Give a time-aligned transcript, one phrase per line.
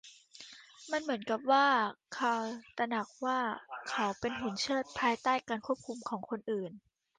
[0.91, 1.65] มันเหมือนกับว่า
[2.15, 2.45] คาร์ล
[2.77, 3.39] ตระหนักว่า
[3.89, 6.71] เขาเป็นหุ่นเชิดภายใต้การควบคุมของคนอื่น